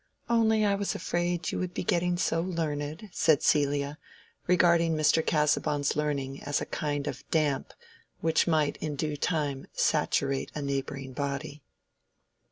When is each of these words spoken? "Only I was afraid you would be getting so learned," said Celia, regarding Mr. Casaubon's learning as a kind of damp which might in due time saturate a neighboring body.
"Only 0.27 0.65
I 0.65 0.73
was 0.73 0.95
afraid 0.95 1.51
you 1.51 1.59
would 1.59 1.75
be 1.75 1.83
getting 1.83 2.17
so 2.17 2.41
learned," 2.41 3.09
said 3.13 3.43
Celia, 3.43 3.99
regarding 4.47 4.95
Mr. 4.95 5.23
Casaubon's 5.23 5.95
learning 5.95 6.41
as 6.41 6.59
a 6.59 6.65
kind 6.65 7.05
of 7.05 7.23
damp 7.29 7.71
which 8.19 8.47
might 8.47 8.77
in 8.77 8.95
due 8.95 9.15
time 9.15 9.67
saturate 9.75 10.51
a 10.55 10.61
neighboring 10.63 11.13
body. 11.13 11.61